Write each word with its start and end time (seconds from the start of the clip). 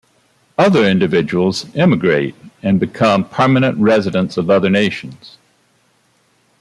Other 0.57 0.83
individuals 0.83 1.67
emigrate 1.75 2.33
and 2.63 2.79
become 2.79 3.23
permanent 3.23 3.77
residents 3.77 4.35
of 4.35 4.49
other 4.49 4.67
nations. 4.67 5.37